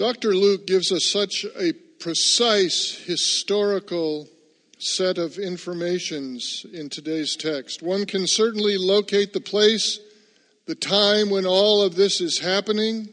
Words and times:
Dr. 0.00 0.34
Luke 0.34 0.66
gives 0.66 0.90
us 0.92 1.10
such 1.12 1.44
a 1.58 1.74
precise 1.98 3.02
historical 3.04 4.26
set 4.78 5.18
of 5.18 5.36
informations 5.36 6.64
in 6.72 6.88
today's 6.88 7.36
text. 7.36 7.82
One 7.82 8.06
can 8.06 8.26
certainly 8.26 8.78
locate 8.78 9.34
the 9.34 9.42
place, 9.42 10.00
the 10.64 10.74
time 10.74 11.28
when 11.28 11.44
all 11.44 11.82
of 11.82 11.96
this 11.96 12.22
is 12.22 12.38
happening 12.38 13.10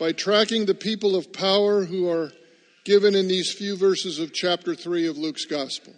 by 0.00 0.12
tracking 0.12 0.64
the 0.64 0.74
people 0.74 1.14
of 1.14 1.30
power 1.30 1.84
who 1.84 2.08
are 2.08 2.32
given 2.86 3.14
in 3.14 3.28
these 3.28 3.52
few 3.52 3.76
verses 3.76 4.18
of 4.18 4.32
chapter 4.32 4.74
3 4.74 5.08
of 5.08 5.18
Luke's 5.18 5.44
Gospel. 5.44 5.92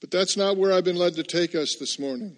But 0.00 0.12
that's 0.12 0.36
not 0.36 0.56
where 0.56 0.72
I've 0.72 0.84
been 0.84 0.94
led 0.94 1.16
to 1.16 1.24
take 1.24 1.56
us 1.56 1.74
this 1.80 1.98
morning. 1.98 2.36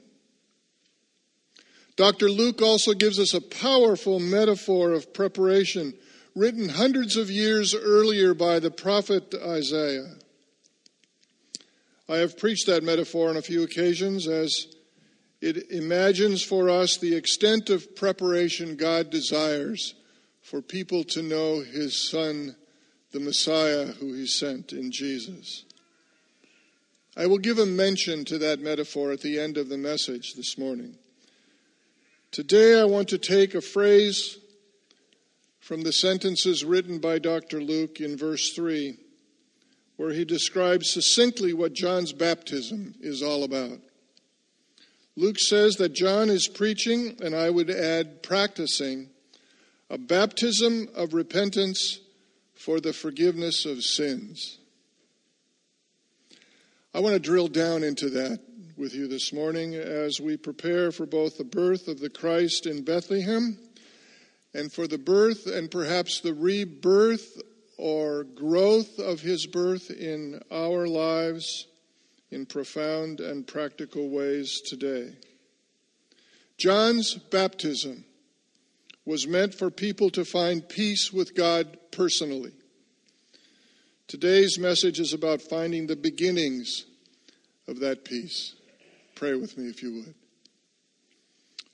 Dr. 1.99 2.31
Luke 2.31 2.63
also 2.63 2.95
gives 2.95 3.19
us 3.19 3.35
a 3.35 3.41
powerful 3.41 4.21
metaphor 4.21 4.93
of 4.93 5.13
preparation 5.13 5.95
written 6.37 6.69
hundreds 6.69 7.17
of 7.17 7.29
years 7.29 7.75
earlier 7.75 8.35
by 8.35 8.61
the 8.61 8.71
prophet 8.71 9.35
Isaiah. 9.35 10.15
I 12.09 12.19
have 12.19 12.39
preached 12.39 12.69
that 12.69 12.85
metaphor 12.85 13.29
on 13.29 13.37
a 13.37 13.43
few 13.43 13.65
occasions 13.65 14.29
as 14.29 14.69
it 15.41 15.73
imagines 15.73 16.41
for 16.45 16.71
us 16.71 16.99
the 16.99 17.17
extent 17.17 17.69
of 17.69 17.97
preparation 17.97 18.77
God 18.77 19.11
desires 19.11 19.95
for 20.41 20.63
people 20.63 21.03
to 21.03 21.21
know 21.21 21.63
his 21.63 22.09
Son, 22.09 22.55
the 23.11 23.19
Messiah, 23.19 23.87
who 23.87 24.15
he 24.15 24.29
sent 24.29 24.73
in 24.73 24.93
Jesus. 24.93 25.65
I 27.17 27.27
will 27.27 27.39
give 27.39 27.59
a 27.59 27.67
mention 27.67 28.25
to 28.27 28.39
that 28.39 28.61
metaphor 28.61 29.11
at 29.11 29.21
the 29.21 29.41
end 29.41 29.57
of 29.57 29.69
the 29.69 29.79
message 29.79 30.35
this 30.35 30.57
morning. 30.57 30.95
Today, 32.31 32.79
I 32.79 32.85
want 32.85 33.09
to 33.09 33.19
take 33.19 33.55
a 33.55 33.63
phrase 33.63 34.37
from 35.61 35.81
the 35.81 35.93
sentences 35.93 36.63
written 36.63 36.99
by 36.99 37.19
Dr. 37.19 37.63
Luke 37.63 38.01
in 38.01 38.19
verse 38.19 38.53
3, 38.55 38.99
where 39.97 40.13
he 40.13 40.27
describes 40.27 40.93
succinctly 40.93 41.55
what 41.55 41.73
John's 41.73 42.13
baptism 42.13 42.95
is 43.01 43.23
all 43.23 43.45
about. 43.45 43.79
Luke 45.17 45.39
says 45.39 45.77
that 45.77 45.95
John 45.95 46.29
is 46.29 46.49
preaching, 46.49 47.17
and 47.23 47.35
I 47.35 47.49
would 47.49 47.71
add 47.71 48.23
practicing, 48.23 49.09
a 49.89 49.97
baptism 49.97 50.89
of 50.95 51.15
repentance 51.15 51.99
for 52.55 52.79
the 52.79 52.93
forgiveness 52.93 53.65
of 53.65 53.83
sins. 53.83 54.59
I 56.93 57.01
want 57.01 57.15
to 57.15 57.21
drill 57.21 57.49
down 57.49 57.83
into 57.83 58.11
that 58.11 58.48
with 58.79 58.95
you 58.95 59.09
this 59.09 59.33
morning 59.33 59.75
as 59.75 60.21
we 60.21 60.37
prepare 60.37 60.93
for 60.93 61.05
both 61.05 61.37
the 61.37 61.43
birth 61.45 61.89
of 61.89 61.99
the 61.99 62.09
Christ 62.09 62.65
in 62.65 62.85
Bethlehem 62.85 63.59
and 64.55 64.73
for 64.73 64.87
the 64.87 64.99
birth 64.99 65.47
and 65.47 65.69
perhaps 65.69 66.21
the 66.21 66.33
rebirth 66.33 67.43
or 67.77 68.23
growth 68.23 69.01
of 69.01 69.21
his 69.21 69.47
birth 69.47 69.91
in 69.91 70.41
our 70.53 70.87
lives 70.87 71.67
in 72.31 72.47
profound 72.47 73.19
and 73.19 73.49
practical 73.49 74.11
ways 74.11 74.61
today. 74.65 75.11
John's 76.57 77.15
baptism 77.15 78.05
was 79.05 79.27
meant 79.27 79.55
for 79.55 79.71
people 79.71 80.11
to 80.11 80.25
find 80.25 80.69
peace 80.69 81.13
with 81.13 81.35
God 81.35 81.79
personally. 81.91 82.53
Today's 84.07 84.57
message 84.57 85.01
is 85.01 85.13
about 85.13 85.43
finding 85.43 85.89
the 85.89 85.97
beginnings 85.97 86.85
of 87.67 87.81
that 87.81 88.05
peace. 88.05 88.55
Pray 89.19 89.35
with 89.35 89.59
me 89.59 89.69
if 89.69 89.83
you 89.83 89.95
would. 89.95 90.15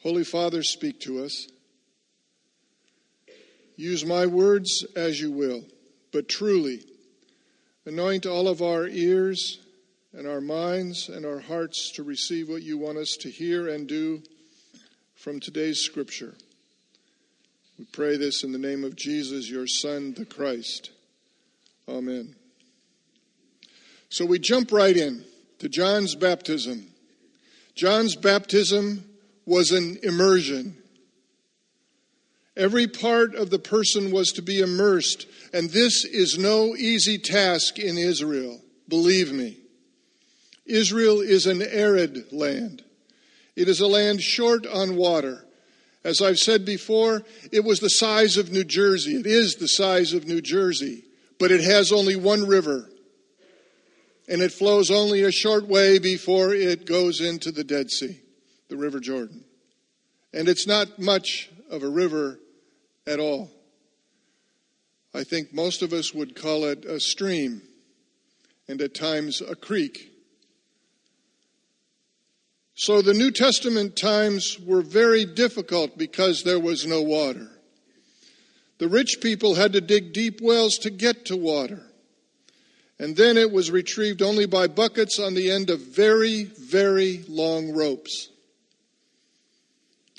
Holy 0.03 0.25
Father, 0.25 0.63
speak 0.63 0.99
to 1.01 1.23
us. 1.23 1.47
Use 3.77 4.03
my 4.03 4.25
words 4.25 4.87
as 4.97 5.21
you 5.21 5.31
will, 5.31 5.63
but 6.11 6.27
truly 6.27 6.81
anoint 7.85 8.25
all 8.25 8.49
of 8.49 8.63
our 8.63 8.87
ears 8.87 9.61
and 10.15 10.27
our 10.27 10.41
minds 10.41 11.11
and 11.11 11.27
our 11.27 11.39
hearts 11.41 11.93
to 11.97 12.03
receive 12.03 12.49
what 12.49 12.63
you 12.63 12.79
want 12.79 12.97
us 12.97 13.15
to 13.21 13.31
hear 13.31 13.69
and 13.69 13.87
do 13.87 14.23
from 15.15 15.39
today's 15.39 15.81
scripture. 15.81 16.33
We 17.79 17.85
pray 17.93 18.17
this 18.17 18.43
in 18.43 18.53
the 18.53 18.59
name 18.59 18.85
of 18.85 18.97
Jesus, 18.97 19.51
your 19.51 19.67
Son, 19.67 20.15
the 20.15 20.25
Christ. 20.25 20.93
Amen. 21.87 22.37
So 24.09 24.25
we 24.25 24.39
jump 24.39 24.73
right 24.73 24.97
in 24.97 25.27
to 25.59 25.69
John's 25.69 26.15
baptism. 26.15 26.94
John's 27.75 28.17
baptism 28.17 29.05
was 29.47 29.73
an 29.73 29.99
immersion. 30.03 30.77
Every 32.57 32.87
part 32.87 33.35
of 33.35 33.51
the 33.51 33.59
person 33.59 34.13
was 34.13 34.31
to 34.33 34.43
be 34.43 34.61
immersed, 34.61 35.27
and 35.53 35.71
this 35.71 36.05
is 36.05 36.39
no 36.39 36.77
easy 36.77 37.19
task 37.19 37.79
in 37.79 37.99
Israel, 37.99 38.61
believe 38.89 39.33
me. 39.33 39.59
Israel 40.65 41.21
is 41.21 41.47
an 41.47 41.63
arid 41.63 42.33
land. 42.33 42.85
It 43.57 43.69
is 43.69 43.81
a 43.81 43.89
land 43.89 44.23
short 44.23 44.67
on 44.67 44.97
water. 44.97 45.45
As 46.05 46.21
I've 46.21 46.39
said 46.39 46.65
before, 46.65 47.23
it 47.51 47.65
was 47.65 47.81
the 47.81 47.89
size 47.89 48.37
of 48.37 48.53
New 48.53 48.65
Jersey. 48.65 49.17
It 49.17 49.27
is 49.27 49.55
the 49.55 49.69
size 49.69 50.13
of 50.13 50.27
New 50.27 50.41
Jersey, 50.41 51.05
but 51.41 51.51
it 51.51 51.63
has 51.63 51.91
only 51.91 52.15
one 52.15 52.47
river, 52.47 52.89
and 54.29 54.41
it 54.41 54.53
flows 54.53 54.91
only 54.91 55.23
a 55.23 55.33
short 55.33 55.67
way 55.67 55.99
before 55.99 56.55
it 56.55 56.87
goes 56.87 57.21
into 57.21 57.53
the 57.53 57.65
Dead 57.65 57.91
Sea, 57.91 58.21
the 58.69 58.77
River 58.77 59.01
Jordan. 59.01 59.45
And 60.33 60.49
it's 60.49 60.67
not 60.67 60.99
much 60.99 61.51
of 61.71 61.83
a 61.83 61.89
river 61.89 62.39
at 63.07 63.21
all. 63.21 63.51
I 65.13 65.25
think 65.25 65.53
most 65.53 65.83
of 65.83 65.93
us 65.93 66.13
would 66.13 66.35
call 66.35 66.65
it 66.65 66.85
a 66.85 66.99
stream 66.99 67.63
and 68.67 68.81
at 68.81 68.95
times 68.95 69.41
a 69.41 69.55
creek. 69.55 70.11
So 72.75 73.03
the 73.03 73.15
New 73.15 73.31
Testament 73.31 73.97
times 73.97 74.59
were 74.59 74.83
very 74.83 75.25
difficult 75.25 75.97
because 75.97 76.43
there 76.43 76.59
was 76.59 76.87
no 76.87 77.03
water. 77.03 77.49
The 78.79 78.89
rich 78.89 79.19
people 79.21 79.55
had 79.55 79.73
to 79.75 79.81
dig 79.81 80.13
deep 80.13 80.41
wells 80.43 80.75
to 80.79 80.91
get 80.91 81.27
to 81.27 81.37
water 81.37 81.85
and 82.99 83.17
then 83.17 83.37
it 83.37 83.51
was 83.51 83.71
retrieved 83.71 84.23
only 84.23 84.47
by 84.47 84.67
buckets 84.67 85.19
on 85.19 85.35
the 85.35 85.51
end 85.51 85.71
of 85.71 85.81
very, 85.81 86.45
very 86.45 87.25
long 87.29 87.73
ropes. 87.73 88.31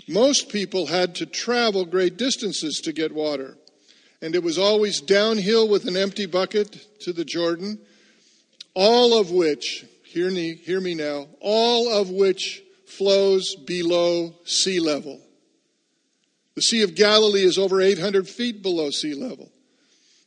Most 0.07 0.49
people 0.49 0.85
had 0.85 1.15
to 1.15 1.25
travel 1.25 1.85
great 1.85 2.17
distances 2.17 2.79
to 2.83 2.93
get 2.93 3.13
water, 3.13 3.57
and 4.21 4.35
it 4.35 4.43
was 4.43 4.57
always 4.57 5.01
downhill 5.01 5.67
with 5.67 5.87
an 5.87 5.97
empty 5.97 6.25
bucket 6.25 6.99
to 7.01 7.13
the 7.13 7.25
Jordan, 7.25 7.79
all 8.73 9.19
of 9.19 9.31
which, 9.31 9.85
hear 10.03 10.29
me, 10.29 10.55
hear 10.55 10.81
me 10.81 10.93
now, 10.93 11.27
all 11.39 11.91
of 11.91 12.09
which 12.09 12.61
flows 12.85 13.55
below 13.55 14.35
sea 14.43 14.79
level. 14.79 15.21
The 16.55 16.61
Sea 16.61 16.83
of 16.83 16.95
Galilee 16.95 17.43
is 17.43 17.57
over 17.57 17.81
800 17.81 18.29
feet 18.29 18.61
below 18.61 18.89
sea 18.89 19.13
level. 19.13 19.51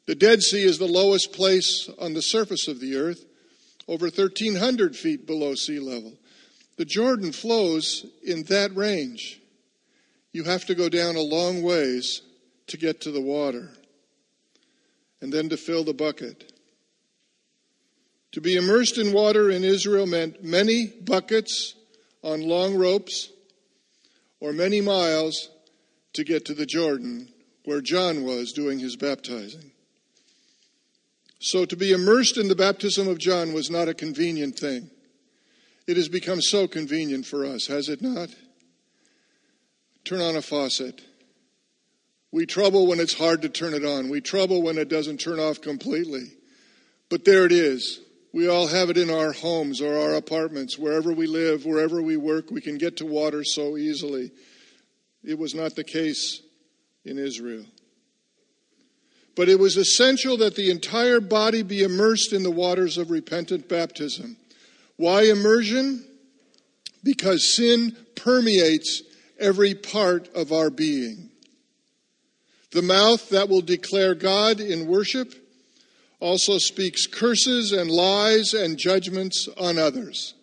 The 0.09 0.15
Dead 0.15 0.41
Sea 0.41 0.65
is 0.65 0.79
the 0.79 0.87
lowest 0.87 1.35
place 1.35 1.91
on 1.99 2.15
the 2.15 2.23
surface 2.23 2.67
of 2.67 2.81
the 2.81 2.97
earth, 2.97 3.27
over 3.87 4.07
1,300 4.07 4.97
feet 4.97 5.27
below 5.27 5.55
sea 5.55 5.81
level. 5.81 6.15
The 6.79 6.87
Jordan 6.87 7.31
flows 7.31 8.07
in 8.25 8.45
that 8.45 8.75
range. 8.75 9.39
You 10.33 10.45
have 10.45 10.65
to 10.65 10.75
go 10.75 10.89
down 10.89 11.17
a 11.17 11.21
long 11.21 11.63
ways 11.63 12.23
to 12.69 12.79
get 12.79 13.03
to 13.03 13.11
the 13.11 13.21
water 13.21 13.69
and 15.21 15.31
then 15.31 15.51
to 15.51 15.59
fill 15.59 15.85
the 15.85 15.93
bucket. 15.93 16.55
To 18.33 18.41
be 18.41 18.57
immersed 18.57 18.97
in 18.97 19.13
water 19.13 19.51
in 19.51 19.63
Israel 19.63 20.07
meant 20.07 20.43
many 20.43 20.87
buckets 20.87 21.75
on 22.23 22.49
long 22.49 22.77
ropes 22.77 23.29
or 24.41 24.55
many 24.55 24.81
miles 24.81 25.51
to 26.15 26.25
get 26.25 26.47
to 26.47 26.55
the 26.55 26.65
Jordan 26.65 27.29
where 27.67 27.83
John 27.83 28.25
was 28.25 28.53
doing 28.53 28.79
his 28.79 28.97
baptizing. 28.97 29.73
So 31.41 31.65
to 31.65 31.77
be 31.77 31.93
immersed 31.93 32.37
in 32.37 32.49
the 32.49 32.57
baptism 32.57 33.09
of 33.09 33.19
John 33.19 33.53
was 33.53 33.71
not 33.71 33.89
a 33.89 33.95
convenient 33.95 34.59
thing. 34.59 34.91
It 35.87 35.97
has 35.97 36.09
become 36.09 36.43
so 36.43 36.67
convenient 36.67 37.27
for 37.27 37.47
us, 37.47 37.67
has 37.69 37.89
it 37.89 38.03
not? 38.03 38.29
Turn 40.05 40.21
on 40.21 40.37
a 40.37 40.43
faucet. 40.43 41.01
We 42.31 42.45
trouble 42.45 42.87
when 42.87 43.01
it's 43.01 43.15
hard 43.15 43.43
to 43.43 43.49
turn 43.49 43.73
it 43.73 43.85
on. 43.85 44.11
We 44.11 44.21
trouble 44.21 44.63
when 44.63 44.77
it 44.77 44.89
doesn't 44.89 45.19
turn 45.19 45.39
off 45.39 45.61
completely. 45.61 46.33
But 47.09 47.25
there 47.25 47.47
it 47.47 47.53
is. 47.53 48.01
We 48.33 48.49
all 48.49 48.67
have 48.67 48.91
it 48.91 48.99
in 48.99 49.11
our 49.11 49.33
homes 49.33 49.81
or 49.81 49.97
our 49.97 50.15
apartments. 50.15 50.79
Wherever 50.79 51.13
we 51.13 51.27
live, 51.27 51.65
wherever 51.65 52.03
we 52.03 52.19
work, 52.19 52.51
we 52.51 52.61
can 52.61 52.77
get 52.77 52.99
to 52.99 53.07
water 53.07 53.43
so 53.45 53.79
easily. 53.79 54.31
It 55.25 55.39
was 55.39 55.55
not 55.55 55.75
the 55.75 55.85
case 55.85 56.43
in 57.05 57.19
Israel. 57.19 57.65
But 59.39 59.49
it 59.49 59.61
was 59.61 59.77
essential 59.77 60.37
that 60.39 60.57
the 60.57 60.69
entire 60.69 61.21
body 61.21 61.63
be 61.63 61.85
immersed 61.85 62.33
in 62.33 62.43
the 62.43 62.51
waters 62.51 62.99
of 62.99 63.13
repentant 63.13 63.69
baptism. 63.69 64.37
Why 64.97 65.27
immersion? 65.27 66.05
Because 67.05 67.55
sin 67.55 67.97
permeates 68.17 69.01
every 69.39 69.75
part 69.75 70.27
of 70.35 70.51
our 70.51 70.71
being. 70.71 71.31
The 72.73 72.83
mouth 72.83 73.29
that 73.29 73.49
will 73.49 73.61
declare 73.61 74.17
God 74.17 74.59
in 74.59 74.89
worship 74.89 75.33
also 76.19 76.59
speaks 76.59 77.07
curses 77.07 77.71
and 77.71 77.89
lies 77.89 78.55
and 78.55 78.77
judgments 78.77 79.49
on 79.57 79.79
others. 79.79 80.35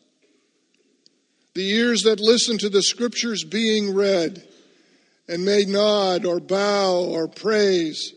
The 1.53 1.69
ears 1.69 2.03
that 2.03 2.21
listen 2.21 2.57
to 2.59 2.69
the 2.69 2.81
scriptures 2.81 3.43
being 3.43 3.93
read 3.93 4.47
and 5.27 5.43
may 5.43 5.65
nod 5.65 6.23
or 6.23 6.39
bow 6.39 7.03
or 7.03 7.27
praise 7.27 8.13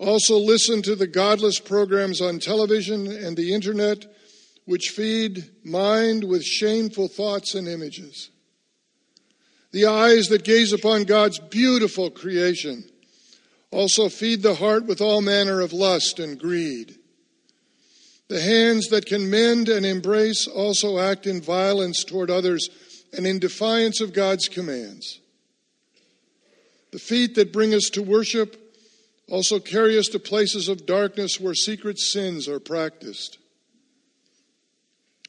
also 0.00 0.38
listen 0.38 0.80
to 0.82 0.96
the 0.96 1.06
godless 1.06 1.60
programs 1.60 2.20
on 2.22 2.38
television 2.38 3.06
and 3.06 3.36
the 3.36 3.52
internet 3.52 4.06
which 4.64 4.88
feed 4.88 5.50
mind 5.62 6.24
with 6.24 6.42
shameful 6.42 7.06
thoughts 7.06 7.54
and 7.54 7.68
images. 7.68 8.30
The 9.72 9.86
eyes 9.86 10.28
that 10.28 10.42
gaze 10.42 10.72
upon 10.72 11.04
God's 11.04 11.38
beautiful 11.38 12.10
creation 12.10 12.84
also 13.70 14.08
feed 14.08 14.42
the 14.42 14.54
heart 14.54 14.86
with 14.86 15.00
all 15.00 15.20
manner 15.20 15.60
of 15.60 15.72
lust 15.72 16.18
and 16.18 16.38
greed. 16.38 16.96
The 18.28 18.40
hands 18.40 18.88
that 18.88 19.06
can 19.06 19.28
mend 19.28 19.68
and 19.68 19.84
embrace 19.84 20.46
also 20.48 20.98
act 20.98 21.26
in 21.26 21.42
violence 21.42 22.04
toward 22.04 22.30
others 22.30 22.68
and 23.12 23.26
in 23.26 23.38
defiance 23.38 24.00
of 24.00 24.14
God's 24.14 24.48
commands. 24.48 25.20
The 26.92 26.98
feet 26.98 27.34
that 27.34 27.52
bring 27.52 27.74
us 27.74 27.90
to 27.92 28.02
worship 28.02 28.59
also 29.30 29.60
carry 29.60 29.96
us 29.96 30.08
to 30.08 30.18
places 30.18 30.68
of 30.68 30.86
darkness 30.86 31.40
where 31.40 31.54
secret 31.54 31.98
sins 31.98 32.48
are 32.48 32.60
practiced. 32.60 33.38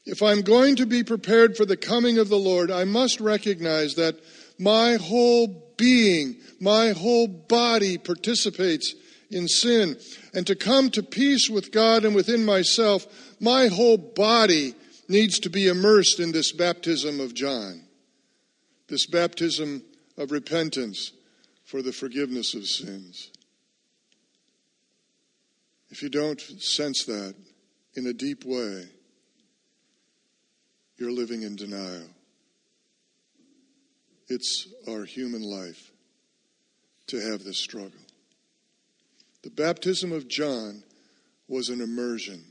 If 0.04 0.22
I'm 0.22 0.42
going 0.42 0.76
to 0.76 0.86
be 0.86 1.04
prepared 1.04 1.56
for 1.56 1.64
the 1.64 1.76
coming 1.76 2.18
of 2.18 2.28
the 2.28 2.38
Lord, 2.38 2.70
I 2.70 2.84
must 2.84 3.20
recognize 3.20 3.94
that 3.94 4.18
my 4.58 4.96
whole 4.96 5.72
being, 5.76 6.36
my 6.60 6.90
whole 6.90 7.28
body 7.28 7.98
participates 7.98 8.94
in 9.30 9.46
sin. 9.46 9.96
And 10.34 10.46
to 10.48 10.56
come 10.56 10.90
to 10.90 11.02
peace 11.02 11.48
with 11.48 11.70
God 11.70 12.04
and 12.04 12.14
within 12.14 12.44
myself, 12.44 13.06
my 13.40 13.68
whole 13.68 13.96
body 13.96 14.74
needs 15.08 15.38
to 15.40 15.50
be 15.50 15.68
immersed 15.68 16.18
in 16.18 16.32
this 16.32 16.52
baptism 16.52 17.20
of 17.20 17.34
John, 17.34 17.84
this 18.88 19.06
baptism 19.06 19.82
of 20.16 20.32
repentance 20.32 21.12
for 21.64 21.82
the 21.82 21.92
forgiveness 21.92 22.54
of 22.54 22.66
sins. 22.66 23.30
If 25.92 26.02
you 26.02 26.08
don't 26.08 26.40
sense 26.40 27.04
that 27.04 27.34
in 27.94 28.06
a 28.06 28.14
deep 28.14 28.46
way, 28.46 28.88
you're 30.96 31.12
living 31.12 31.42
in 31.42 31.54
denial. 31.54 32.08
It's 34.26 34.68
our 34.88 35.04
human 35.04 35.42
life 35.42 35.92
to 37.08 37.20
have 37.20 37.44
this 37.44 37.58
struggle. 37.58 38.00
The 39.42 39.50
baptism 39.50 40.12
of 40.12 40.28
John 40.28 40.82
was 41.46 41.68
an 41.68 41.82
immersion. 41.82 42.42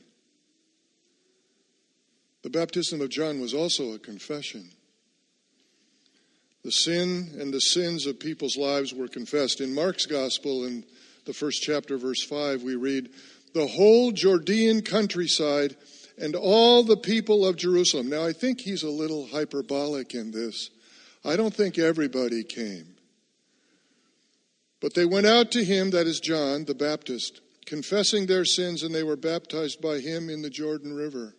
The 2.43 2.51
baptism 2.51 3.01
of 3.01 3.09
John 3.09 3.41
was 3.41 3.55
also 3.55 3.93
a 3.93 3.99
confession. 3.99 4.69
The 6.63 6.71
sin 6.71 7.31
and 7.39 7.51
the 7.51 7.59
sins 7.59 8.05
of 8.05 8.19
people's 8.19 8.55
lives 8.55 8.93
were 8.93 9.07
confessed. 9.07 9.61
In 9.61 9.73
Mark's 9.73 10.05
gospel, 10.05 10.63
in 10.65 10.85
the 11.25 11.33
first 11.33 11.61
chapter, 11.61 11.97
verse 11.97 12.23
5, 12.23 12.63
we 12.63 12.75
read, 12.75 13.09
The 13.53 13.67
whole 13.67 14.11
Judean 14.11 14.81
countryside 14.81 15.75
and 16.17 16.35
all 16.35 16.83
the 16.83 16.97
people 16.97 17.45
of 17.45 17.55
Jerusalem. 17.55 18.09
Now, 18.09 18.25
I 18.25 18.33
think 18.33 18.61
he's 18.61 18.83
a 18.83 18.89
little 18.89 19.27
hyperbolic 19.27 20.13
in 20.13 20.31
this. 20.31 20.69
I 21.25 21.35
don't 21.35 21.53
think 21.53 21.77
everybody 21.77 22.43
came. 22.43 22.95
But 24.79 24.95
they 24.95 25.05
went 25.05 25.27
out 25.27 25.51
to 25.51 25.63
him, 25.63 25.91
that 25.91 26.07
is 26.07 26.19
John 26.19 26.65
the 26.65 26.75
Baptist, 26.75 27.41
confessing 27.65 28.25
their 28.25 28.45
sins, 28.45 28.83
and 28.83 28.93
they 28.93 29.03
were 29.03 29.15
baptized 29.15 29.81
by 29.81 29.99
him 29.99 30.29
in 30.29 30.41
the 30.41 30.49
Jordan 30.49 30.93
River. 30.93 31.35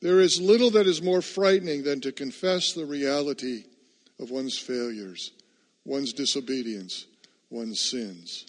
There 0.00 0.20
is 0.20 0.40
little 0.40 0.70
that 0.72 0.86
is 0.86 1.00
more 1.00 1.22
frightening 1.22 1.84
than 1.84 2.00
to 2.00 2.12
confess 2.12 2.72
the 2.72 2.84
reality 2.84 3.64
of 4.18 4.30
one's 4.30 4.58
failures, 4.58 5.30
one's 5.84 6.12
disobedience, 6.12 7.06
one's 7.52 7.80
sins. 7.80 8.46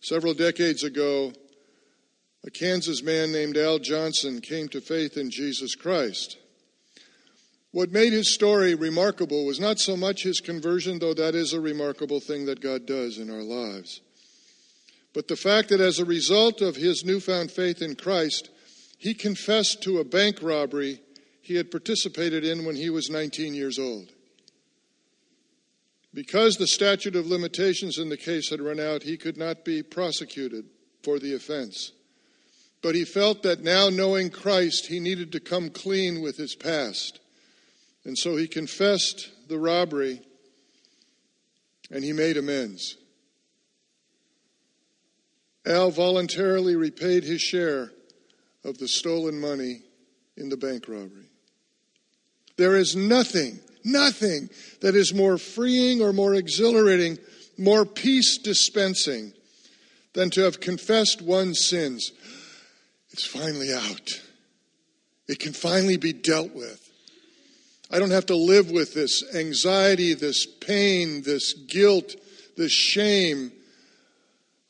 Several 0.00 0.34
decades 0.34 0.84
ago, 0.84 1.32
a 2.44 2.50
Kansas 2.50 3.02
man 3.02 3.32
named 3.32 3.56
Al 3.56 3.80
Johnson 3.80 4.40
came 4.40 4.68
to 4.68 4.80
faith 4.80 5.16
in 5.16 5.30
Jesus 5.30 5.74
Christ. 5.74 6.38
What 7.72 7.90
made 7.90 8.12
his 8.12 8.32
story 8.32 8.74
remarkable 8.74 9.44
was 9.44 9.58
not 9.58 9.80
so 9.80 9.96
much 9.96 10.22
his 10.22 10.40
conversion, 10.40 11.00
though 11.00 11.14
that 11.14 11.34
is 11.34 11.52
a 11.52 11.60
remarkable 11.60 12.20
thing 12.20 12.46
that 12.46 12.60
God 12.60 12.86
does 12.86 13.18
in 13.18 13.28
our 13.28 13.42
lives, 13.42 14.00
but 15.12 15.28
the 15.28 15.36
fact 15.36 15.70
that 15.70 15.80
as 15.80 15.98
a 15.98 16.04
result 16.04 16.62
of 16.62 16.76
his 16.76 17.04
newfound 17.04 17.50
faith 17.50 17.82
in 17.82 17.96
Christ, 17.96 18.48
he 18.98 19.12
confessed 19.12 19.82
to 19.82 19.98
a 19.98 20.04
bank 20.04 20.40
robbery 20.40 21.00
he 21.42 21.56
had 21.56 21.70
participated 21.70 22.44
in 22.44 22.64
when 22.64 22.76
he 22.76 22.90
was 22.90 23.10
19 23.10 23.54
years 23.54 23.78
old. 23.78 24.12
Because 26.16 26.56
the 26.56 26.66
statute 26.66 27.14
of 27.14 27.26
limitations 27.26 27.98
in 27.98 28.08
the 28.08 28.16
case 28.16 28.48
had 28.48 28.62
run 28.62 28.80
out, 28.80 29.02
he 29.02 29.18
could 29.18 29.36
not 29.36 29.66
be 29.66 29.82
prosecuted 29.82 30.64
for 31.02 31.18
the 31.18 31.34
offense. 31.34 31.92
But 32.80 32.94
he 32.94 33.04
felt 33.04 33.42
that 33.42 33.62
now, 33.62 33.90
knowing 33.90 34.30
Christ, 34.30 34.86
he 34.86 34.98
needed 34.98 35.30
to 35.32 35.40
come 35.40 35.68
clean 35.68 36.22
with 36.22 36.38
his 36.38 36.54
past. 36.54 37.20
And 38.06 38.16
so 38.16 38.34
he 38.34 38.48
confessed 38.48 39.30
the 39.48 39.58
robbery 39.58 40.22
and 41.90 42.02
he 42.02 42.14
made 42.14 42.38
amends. 42.38 42.96
Al 45.66 45.90
voluntarily 45.90 46.76
repaid 46.76 47.24
his 47.24 47.42
share 47.42 47.92
of 48.64 48.78
the 48.78 48.88
stolen 48.88 49.38
money 49.38 49.82
in 50.34 50.48
the 50.48 50.56
bank 50.56 50.88
robbery. 50.88 51.28
There 52.56 52.74
is 52.74 52.96
nothing, 52.96 53.60
nothing 53.86 54.50
that 54.80 54.94
is 54.94 55.14
more 55.14 55.38
freeing 55.38 56.02
or 56.02 56.12
more 56.12 56.34
exhilarating, 56.34 57.18
more 57.56 57.86
peace 57.86 58.36
dispensing 58.38 59.32
than 60.12 60.30
to 60.30 60.42
have 60.42 60.60
confessed 60.60 61.22
one's 61.22 61.68
sins. 61.68 62.12
It's 63.10 63.26
finally 63.26 63.72
out. 63.72 64.20
It 65.28 65.38
can 65.38 65.52
finally 65.52 65.96
be 65.96 66.12
dealt 66.12 66.52
with. 66.52 66.82
I 67.90 67.98
don't 67.98 68.10
have 68.10 68.26
to 68.26 68.36
live 68.36 68.70
with 68.70 68.94
this 68.94 69.22
anxiety, 69.34 70.14
this 70.14 70.44
pain, 70.44 71.22
this 71.22 71.52
guilt, 71.52 72.16
this 72.56 72.72
shame. 72.72 73.52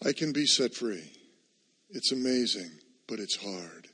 I 0.05 0.13
can 0.13 0.33
be 0.33 0.47
set 0.47 0.75
free. 0.75 1.11
It's 1.91 2.13
amazing, 2.13 2.71
but 3.07 3.19
it's 3.19 3.37
hard. 3.37 3.89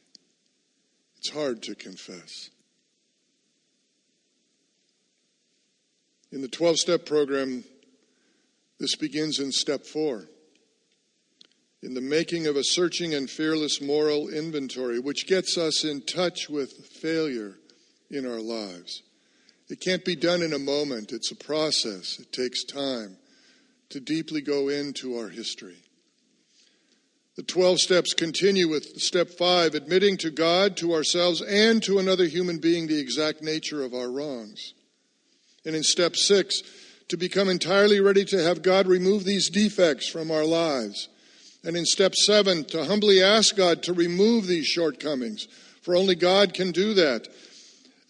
It's 1.19 1.31
hard 1.31 1.63
to 1.63 1.77
confess. 1.77 2.51
In 6.33 6.41
the 6.41 6.49
12 6.49 6.79
step 6.79 7.07
program, 7.07 7.63
this 8.81 8.97
begins 8.97 9.39
in 9.39 9.53
step 9.53 9.85
four 9.85 10.27
in 11.83 11.95
the 11.95 12.01
making 12.01 12.47
of 12.47 12.57
a 12.57 12.65
searching 12.65 13.13
and 13.13 13.29
fearless 13.29 13.81
moral 13.81 14.29
inventory, 14.29 15.01
which 15.01 15.27
gets 15.27 15.59
us 15.59 15.85
in 15.85 16.01
touch 16.01 16.49
with 16.49 16.87
failure 16.87 17.59
in 18.09 18.25
our 18.25 18.41
lives. 18.41 19.03
It 19.69 19.81
can't 19.81 20.05
be 20.05 20.15
done 20.15 20.43
in 20.43 20.53
a 20.53 20.59
moment, 20.59 21.13
it's 21.13 21.33
a 21.33 21.37
process. 21.37 22.19
It 22.21 22.33
takes 22.33 22.65
time 22.65 23.17
to 23.91 24.01
deeply 24.01 24.41
go 24.41 24.69
into 24.69 25.17
our 25.17 25.29
history. 25.29 25.79
The 27.37 27.43
12 27.43 27.81
steps 27.81 28.13
continue 28.15 28.69
with 28.69 29.01
step 29.01 29.31
5 29.31 29.75
admitting 29.75 30.19
to 30.19 30.31
God, 30.31 30.77
to 30.79 30.95
ourselves, 30.95 31.43
and 31.43 31.83
to 31.83 31.99
another 31.99 32.27
human 32.27 32.59
being 32.59 32.87
the 32.87 33.01
exact 33.01 33.43
nature 33.43 33.83
of 33.83 33.95
our 33.95 34.11
wrongs. 34.11 34.75
And 35.65 35.77
in 35.77 35.83
step 35.83 36.17
6, 36.17 36.63
to 37.09 37.17
become 37.17 37.49
entirely 37.49 38.01
ready 38.01 38.25
to 38.27 38.43
have 38.43 38.63
God 38.63 38.87
remove 38.87 39.25
these 39.25 39.51
defects 39.51 40.09
from 40.09 40.31
our 40.31 40.45
lives 40.45 41.09
and 41.65 41.77
in 41.77 41.87
step 41.87 42.15
seven, 42.15 42.65
to 42.67 42.85
humbly 42.85 43.23
ask 43.23 43.57
God 43.57 43.83
to 43.85 43.93
remove 43.93 44.47
these 44.47 44.67
shortcomings, 44.67 45.47
for 45.83 45.95
only 45.95 46.15
God 46.15 46.55
can 46.55 46.73
do 46.73 46.95
that. 46.95 47.29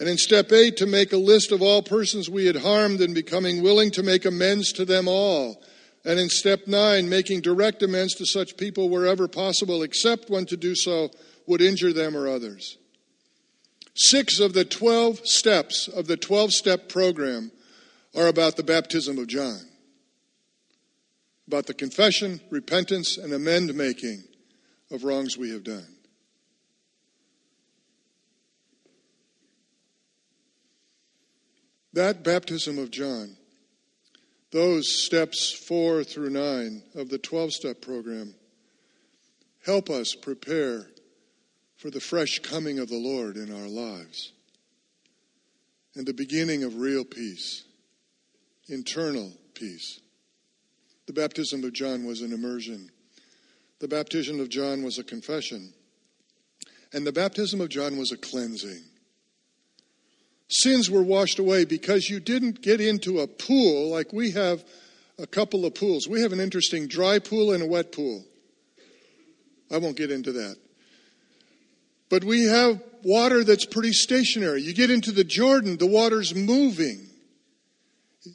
And 0.00 0.08
in 0.08 0.16
step 0.16 0.50
eight, 0.52 0.78
to 0.78 0.86
make 0.86 1.12
a 1.12 1.18
list 1.18 1.52
of 1.52 1.62
all 1.62 1.82
persons 1.82 2.30
we 2.30 2.46
had 2.46 2.56
harmed 2.56 3.00
and 3.00 3.14
becoming 3.14 3.62
willing 3.62 3.90
to 3.92 4.02
make 4.02 4.24
amends 4.24 4.72
to 4.72 4.84
them 4.84 5.06
all. 5.06 5.62
And 6.04 6.18
in 6.18 6.28
step 6.28 6.66
nine, 6.66 7.08
making 7.08 7.42
direct 7.42 7.82
amends 7.82 8.14
to 8.14 8.26
such 8.26 8.56
people 8.56 8.88
wherever 8.88 9.28
possible, 9.28 9.82
except 9.82 10.30
when 10.30 10.46
to 10.46 10.56
do 10.56 10.74
so 10.74 11.10
would 11.46 11.60
injure 11.60 11.92
them 11.92 12.16
or 12.16 12.28
others. 12.28 12.78
Six 13.94 14.40
of 14.40 14.52
the 14.54 14.64
12 14.64 15.26
steps 15.26 15.88
of 15.88 16.06
the 16.06 16.16
12 16.16 16.52
step 16.52 16.88
program 16.88 17.52
are 18.14 18.28
about 18.28 18.56
the 18.56 18.62
baptism 18.62 19.18
of 19.18 19.26
John 19.26 19.60
about 21.46 21.66
the 21.66 21.74
confession, 21.74 22.40
repentance, 22.50 23.18
and 23.18 23.32
amend 23.32 23.74
making 23.74 24.22
of 24.90 25.04
wrongs 25.04 25.36
we 25.36 25.50
have 25.50 25.64
done. 25.64 25.86
That 31.92 32.24
baptism 32.24 32.78
of 32.78 32.90
John 32.90 33.36
those 34.50 35.04
steps 35.04 35.50
four 35.66 36.04
through 36.04 36.30
nine 36.30 36.82
of 36.94 37.08
the 37.08 37.18
12 37.18 37.52
step 37.52 37.80
program 37.80 38.34
help 39.64 39.88
us 39.88 40.14
prepare 40.14 40.88
for 41.82 41.90
the 41.90 41.98
fresh 41.98 42.38
coming 42.38 42.78
of 42.78 42.88
the 42.88 42.96
Lord 42.96 43.36
in 43.36 43.52
our 43.52 43.66
lives 43.66 44.30
and 45.96 46.06
the 46.06 46.14
beginning 46.14 46.62
of 46.62 46.76
real 46.76 47.04
peace, 47.04 47.64
internal 48.68 49.32
peace. 49.54 49.98
The 51.08 51.12
baptism 51.12 51.64
of 51.64 51.72
John 51.72 52.04
was 52.04 52.20
an 52.20 52.32
immersion. 52.32 52.88
The 53.80 53.88
baptism 53.88 54.38
of 54.38 54.48
John 54.48 54.84
was 54.84 55.00
a 55.00 55.02
confession. 55.02 55.74
And 56.92 57.04
the 57.04 57.10
baptism 57.10 57.60
of 57.60 57.68
John 57.68 57.96
was 57.98 58.12
a 58.12 58.16
cleansing. 58.16 58.84
Sins 60.50 60.88
were 60.88 61.02
washed 61.02 61.40
away 61.40 61.64
because 61.64 62.08
you 62.08 62.20
didn't 62.20 62.62
get 62.62 62.80
into 62.80 63.18
a 63.18 63.26
pool 63.26 63.90
like 63.90 64.12
we 64.12 64.30
have 64.30 64.62
a 65.18 65.26
couple 65.26 65.66
of 65.66 65.74
pools. 65.74 66.06
We 66.06 66.22
have 66.22 66.32
an 66.32 66.38
interesting 66.38 66.86
dry 66.86 67.18
pool 67.18 67.52
and 67.52 67.60
a 67.60 67.66
wet 67.66 67.90
pool. 67.90 68.24
I 69.68 69.78
won't 69.78 69.96
get 69.96 70.12
into 70.12 70.30
that. 70.30 70.61
But 72.12 72.24
we 72.24 72.44
have 72.44 72.78
water 73.04 73.42
that's 73.42 73.64
pretty 73.64 73.92
stationary. 73.92 74.60
You 74.60 74.74
get 74.74 74.90
into 74.90 75.12
the 75.12 75.24
Jordan, 75.24 75.78
the 75.78 75.86
water's 75.86 76.34
moving. 76.34 77.08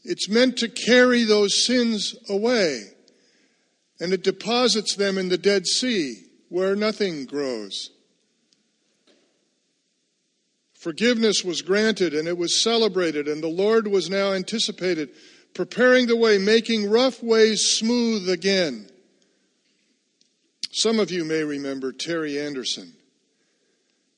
It's 0.03 0.27
meant 0.27 0.57
to 0.57 0.67
carry 0.67 1.25
those 1.25 1.63
sins 1.63 2.15
away. 2.27 2.85
And 3.99 4.13
it 4.13 4.23
deposits 4.23 4.95
them 4.95 5.19
in 5.19 5.29
the 5.29 5.37
Dead 5.37 5.67
Sea 5.67 6.15
where 6.49 6.75
nothing 6.75 7.25
grows. 7.25 7.91
Forgiveness 10.73 11.43
was 11.43 11.61
granted 11.61 12.15
and 12.15 12.27
it 12.27 12.35
was 12.35 12.63
celebrated, 12.63 13.27
and 13.27 13.43
the 13.43 13.47
Lord 13.47 13.87
was 13.87 14.09
now 14.09 14.33
anticipated, 14.33 15.09
preparing 15.53 16.07
the 16.07 16.17
way, 16.17 16.39
making 16.39 16.89
rough 16.89 17.21
ways 17.21 17.61
smooth 17.77 18.27
again. 18.27 18.89
Some 20.71 20.99
of 20.99 21.11
you 21.11 21.23
may 21.23 21.43
remember 21.43 21.91
Terry 21.91 22.39
Anderson. 22.39 22.93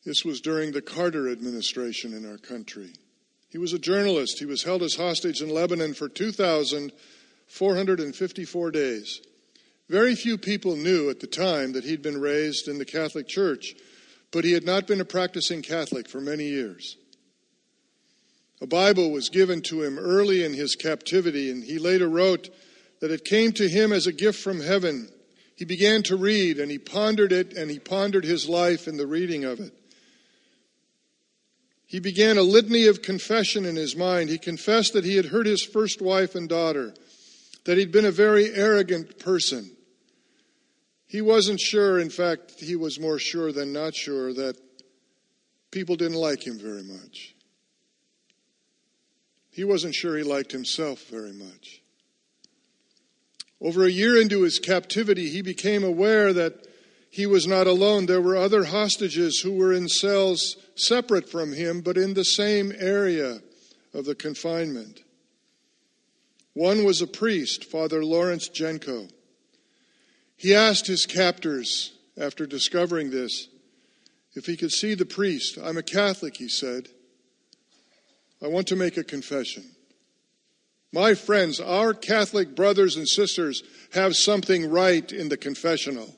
This 0.06 0.24
was 0.24 0.42
during 0.42 0.72
the 0.72 0.82
Carter 0.82 1.30
administration 1.30 2.14
in 2.14 2.30
our 2.30 2.38
country. 2.38 2.94
He 3.50 3.58
was 3.58 3.74
a 3.74 3.80
journalist. 3.80 4.40
He 4.40 4.46
was 4.46 4.64
held 4.64 4.84
as 4.84 4.96
hostage 4.96 5.42
in 5.42 5.50
Lebanon 5.50 5.94
for 5.94 6.08
2,454 6.08 8.72
days. 8.72 9.20
Very 9.90 10.16
few 10.16 10.38
people 10.38 10.76
knew 10.76 11.10
at 11.10 11.20
the 11.20 11.28
time 11.28 11.74
that 11.74 11.84
he'd 11.84 12.02
been 12.02 12.22
raised 12.22 12.68
in 12.68 12.78
the 12.78 12.86
Catholic 12.86 13.28
Church 13.28 13.74
but 14.32 14.46
he 14.46 14.52
had 14.52 14.66
not 14.66 14.88
been 14.88 15.02
a 15.02 15.06
practicing 15.06 15.62
Catholic 15.62 16.08
for 16.08 16.22
many 16.22 16.46
years. 16.46 16.98
A 18.62 18.68
Bible 18.68 19.12
was 19.12 19.30
given 19.30 19.62
to 19.64 19.84
him 19.84 19.98
early 19.98 20.44
in 20.44 20.54
his 20.54 20.76
captivity, 20.76 21.50
and 21.50 21.64
he 21.64 21.80
later 21.80 22.10
wrote 22.10 22.50
that 23.00 23.12
it 23.12 23.24
came 23.24 23.54
to 23.54 23.70
him 23.70 23.94
as 23.94 24.06
a 24.06 24.12
gift 24.12 24.40
from 24.40 24.60
heaven. 24.60 25.10
He 25.56 25.66
began 25.66 26.04
to 26.04 26.18
read, 26.18 26.60
and 26.60 26.70
he 26.70 26.78
pondered 26.78 27.32
it, 27.32 27.54
and 27.54 27.72
he 27.72 27.80
pondered 27.80 28.26
his 28.26 28.50
life 28.50 28.88
in 28.88 28.98
the 28.98 29.08
reading 29.08 29.46
of 29.46 29.60
it. 29.60 29.74
He 31.90 32.00
began 32.00 32.38
a 32.38 32.44
litany 32.44 32.88
of 32.88 33.02
confession 33.02 33.66
in 33.66 33.76
his 33.76 33.98
mind. 33.98 34.30
He 34.30 34.38
confessed 34.38 34.94
that 34.94 35.04
he 35.04 35.18
had 35.18 35.26
hurt 35.26 35.46
his 35.46 35.66
first 35.66 36.02
wife 36.02 36.36
and 36.36 36.48
daughter, 36.48 36.94
that 37.66 37.78
he'd 37.78 37.92
been 37.92 38.06
a 38.06 38.12
very 38.12 38.54
arrogant 38.54 39.20
person, 39.20 39.76
he 41.10 41.22
wasn't 41.22 41.60
sure, 41.60 42.00
in 42.00 42.12
fact, 42.12 42.60
he 42.60 42.76
was 42.76 43.00
more 43.00 43.18
sure 43.18 43.52
than 43.52 43.74
not 43.74 43.96
sure 43.96 44.32
that 44.32 44.56
people 45.72 45.96
didn't 45.96 46.20
like 46.20 46.46
him 46.46 46.60
very 46.60 46.84
much. 46.84 47.34
He 49.50 49.64
wasn't 49.64 49.96
sure 49.96 50.16
he 50.16 50.24
liked 50.24 50.52
himself 50.52 51.06
very 51.10 51.34
much. 51.34 51.82
Over 53.60 53.86
a 53.86 53.92
year 53.92 54.22
into 54.22 54.44
his 54.44 54.60
captivity, 54.60 55.30
he 55.30 55.42
became 55.42 55.84
aware 55.84 56.32
that 56.32 56.68
he 57.10 57.26
was 57.26 57.48
not 57.48 57.68
alone. 57.68 58.06
There 58.06 58.22
were 58.22 58.38
other 58.38 58.66
hostages 58.66 59.40
who 59.40 59.54
were 59.54 59.74
in 59.74 59.90
cells 59.90 60.56
separate 60.76 61.30
from 61.30 61.54
him, 61.54 61.82
but 61.82 61.98
in 61.98 62.14
the 62.14 62.24
same 62.24 62.72
area 62.78 63.42
of 63.94 64.06
the 64.06 64.16
confinement. 64.16 65.02
One 66.54 66.84
was 66.84 67.02
a 67.02 67.08
priest, 67.08 67.66
Father 67.66 68.04
Lawrence 68.04 68.50
Jenco. 68.50 69.10
He 70.36 70.54
asked 70.54 70.88
his 70.88 71.06
captors, 71.06 71.94
after 72.18 72.46
discovering 72.46 73.12
this, 73.12 73.48
if 74.36 74.46
he 74.46 74.56
could 74.56 74.72
see 74.72 74.94
the 74.94 75.06
priest. 75.06 75.58
I'm 75.62 75.78
a 75.78 75.84
Catholic, 75.84 76.38
he 76.38 76.50
said. 76.50 76.90
I 78.42 78.48
want 78.48 78.68
to 78.68 78.76
make 78.76 78.98
a 78.98 79.04
confession. 79.04 79.64
My 80.92 81.14
friends, 81.14 81.60
our 81.60 81.94
Catholic 81.94 82.56
brothers 82.56 82.96
and 82.96 83.08
sisters 83.08 83.64
have 83.94 84.16
something 84.16 84.70
right 84.70 85.12
in 85.12 85.30
the 85.30 85.38
confessional. 85.38 86.16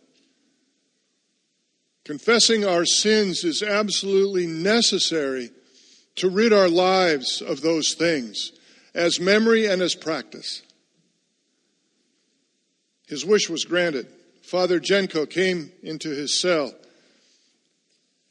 Confessing 2.03 2.65
our 2.65 2.85
sins 2.85 3.43
is 3.43 3.61
absolutely 3.61 4.47
necessary 4.47 5.51
to 6.15 6.29
rid 6.29 6.51
our 6.51 6.69
lives 6.69 7.41
of 7.41 7.61
those 7.61 7.93
things 7.93 8.51
as 8.93 9.19
memory 9.19 9.67
and 9.67 9.81
as 9.81 9.95
practice. 9.95 10.61
His 13.07 13.25
wish 13.25 13.49
was 13.49 13.65
granted. 13.65 14.07
Father 14.41 14.79
Jenco 14.79 15.29
came 15.29 15.71
into 15.83 16.09
his 16.09 16.41
cell. 16.41 16.73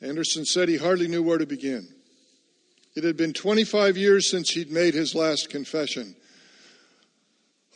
Anderson 0.00 0.44
said 0.44 0.68
he 0.68 0.76
hardly 0.76 1.06
knew 1.06 1.22
where 1.22 1.38
to 1.38 1.46
begin. 1.46 1.88
It 2.96 3.04
had 3.04 3.16
been 3.16 3.32
25 3.32 3.96
years 3.96 4.30
since 4.30 4.50
he'd 4.50 4.70
made 4.70 4.94
his 4.94 5.14
last 5.14 5.48
confession. 5.48 6.16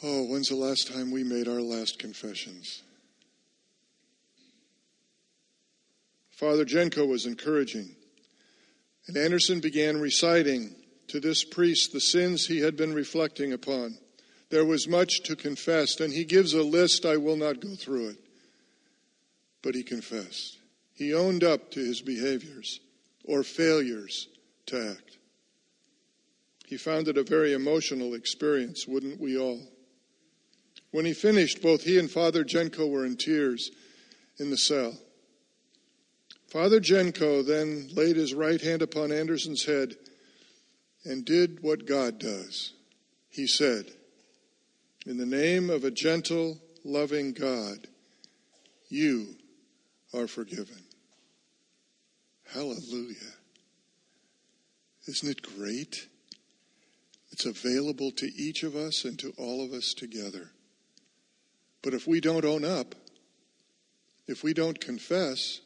Oh, 0.02 0.24
when's 0.24 0.48
the 0.48 0.56
last 0.56 0.92
time 0.92 1.10
we 1.10 1.22
made 1.22 1.46
our 1.46 1.60
last 1.60 1.98
confessions? 1.98 2.82
Father 6.34 6.64
Jenco 6.64 7.06
was 7.06 7.26
encouraging, 7.26 7.94
and 9.06 9.16
Anderson 9.16 9.60
began 9.60 10.00
reciting 10.00 10.74
to 11.08 11.20
this 11.20 11.44
priest 11.44 11.92
the 11.92 12.00
sins 12.00 12.46
he 12.46 12.60
had 12.60 12.76
been 12.76 12.92
reflecting 12.92 13.52
upon. 13.52 13.98
There 14.50 14.64
was 14.64 14.88
much 14.88 15.22
to 15.24 15.36
confess, 15.36 16.00
and 16.00 16.12
he 16.12 16.24
gives 16.24 16.52
a 16.52 16.62
list. 16.62 17.06
I 17.06 17.16
will 17.18 17.36
not 17.36 17.60
go 17.60 17.76
through 17.76 18.10
it. 18.10 18.16
But 19.62 19.74
he 19.74 19.82
confessed. 19.82 20.58
He 20.94 21.14
owned 21.14 21.44
up 21.44 21.70
to 21.72 21.80
his 21.80 22.00
behaviors 22.00 22.80
or 23.24 23.42
failures 23.42 24.28
to 24.66 24.90
act. 24.90 25.18
He 26.66 26.76
found 26.76 27.08
it 27.08 27.18
a 27.18 27.22
very 27.22 27.52
emotional 27.52 28.14
experience, 28.14 28.86
wouldn't 28.88 29.20
we 29.20 29.38
all? 29.38 29.60
When 30.90 31.04
he 31.04 31.12
finished, 31.12 31.62
both 31.62 31.84
he 31.84 31.98
and 31.98 32.10
Father 32.10 32.44
Jenco 32.44 32.90
were 32.90 33.04
in 33.04 33.16
tears 33.16 33.70
in 34.38 34.50
the 34.50 34.56
cell. 34.56 34.98
Father 36.54 36.78
Jenco 36.78 37.44
then 37.44 37.88
laid 37.94 38.14
his 38.14 38.32
right 38.32 38.60
hand 38.60 38.80
upon 38.80 39.10
Anderson's 39.10 39.64
head 39.64 39.96
and 41.04 41.24
did 41.24 41.64
what 41.64 41.84
God 41.84 42.20
does. 42.20 42.74
He 43.28 43.48
said, 43.48 43.86
in 45.04 45.16
the 45.16 45.26
name 45.26 45.68
of 45.68 45.82
a 45.82 45.90
gentle, 45.90 46.60
loving 46.84 47.32
God, 47.32 47.88
you 48.88 49.34
are 50.14 50.28
forgiven. 50.28 50.78
Hallelujah. 52.52 53.34
Isn't 55.08 55.30
it 55.30 55.42
great? 55.42 56.06
It's 57.32 57.46
available 57.46 58.12
to 58.12 58.30
each 58.36 58.62
of 58.62 58.76
us 58.76 59.04
and 59.04 59.18
to 59.18 59.34
all 59.36 59.64
of 59.64 59.72
us 59.72 59.92
together. 59.92 60.52
But 61.82 61.94
if 61.94 62.06
we 62.06 62.20
don't 62.20 62.44
own 62.44 62.64
up, 62.64 62.94
if 64.28 64.44
we 64.44 64.54
don't 64.54 64.80
confess, 64.80 65.60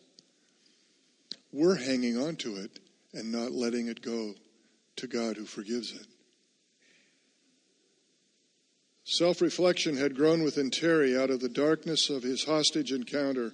we're 1.53 1.77
hanging 1.77 2.19
on 2.19 2.37
to 2.37 2.57
it 2.57 2.79
and 3.13 3.33
not 3.33 3.53
letting 3.53 3.89
it 3.89 4.03
go 4.03 4.35
to 4.97 5.07
God 5.07 5.37
who 5.37 5.45
forgives 5.45 5.93
it. 5.93 6.07
Self 9.05 9.41
reflection 9.41 9.97
had 9.97 10.15
grown 10.15 10.43
within 10.43 10.71
Terry 10.71 11.17
out 11.17 11.31
of 11.31 11.41
the 11.41 11.49
darkness 11.49 12.11
of 12.11 12.23
his 12.23 12.45
hostage 12.45 12.93
encounter. 12.93 13.53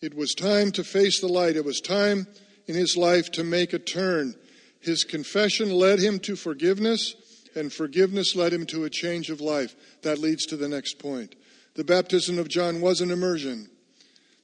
It 0.00 0.14
was 0.14 0.34
time 0.34 0.72
to 0.72 0.82
face 0.82 1.20
the 1.20 1.28
light. 1.28 1.54
It 1.54 1.64
was 1.64 1.80
time 1.80 2.26
in 2.66 2.74
his 2.74 2.96
life 2.96 3.30
to 3.32 3.44
make 3.44 3.72
a 3.72 3.78
turn. 3.78 4.34
His 4.80 5.04
confession 5.04 5.70
led 5.70 6.00
him 6.00 6.18
to 6.20 6.34
forgiveness, 6.34 7.14
and 7.54 7.72
forgiveness 7.72 8.34
led 8.34 8.52
him 8.52 8.66
to 8.66 8.82
a 8.82 8.90
change 8.90 9.30
of 9.30 9.40
life. 9.40 9.76
That 10.02 10.18
leads 10.18 10.46
to 10.46 10.56
the 10.56 10.68
next 10.68 10.98
point. 10.98 11.36
The 11.74 11.84
baptism 11.84 12.38
of 12.38 12.48
John 12.48 12.80
was 12.80 13.00
an 13.00 13.12
immersion. 13.12 13.70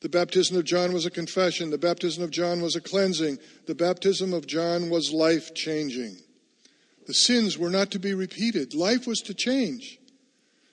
The 0.00 0.08
baptism 0.08 0.56
of 0.56 0.64
John 0.64 0.92
was 0.92 1.06
a 1.06 1.10
confession. 1.10 1.70
The 1.70 1.78
baptism 1.78 2.22
of 2.22 2.30
John 2.30 2.62
was 2.62 2.76
a 2.76 2.80
cleansing. 2.80 3.38
The 3.66 3.74
baptism 3.74 4.32
of 4.32 4.46
John 4.46 4.90
was 4.90 5.12
life 5.12 5.54
changing. 5.54 6.16
The 7.06 7.14
sins 7.14 7.58
were 7.58 7.70
not 7.70 7.90
to 7.92 7.98
be 7.98 8.14
repeated, 8.14 8.74
life 8.74 9.06
was 9.06 9.20
to 9.22 9.34
change. 9.34 9.98